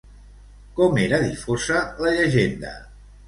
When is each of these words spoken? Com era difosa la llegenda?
Com 0.79 0.97
era 1.01 1.19
difosa 1.25 1.83
la 2.05 2.15
llegenda? 2.17 2.73